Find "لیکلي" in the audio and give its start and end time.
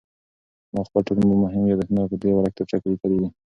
2.91-3.17